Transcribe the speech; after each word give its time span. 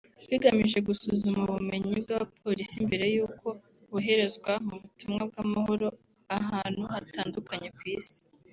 bigamije 0.29 0.77
gusuzuma 0.87 1.39
ubumenyi 1.51 1.93
bw’abapolisi 2.03 2.85
mbere 2.87 3.05
y’uko 3.15 3.47
boherezwa 3.89 4.51
mu 4.67 4.75
butumwa 4.81 5.21
bw’amahoro 5.29 5.87
ahantu 6.37 6.81
hatandukanye 6.93 7.69
ku 7.77 7.81
isi 7.97 8.19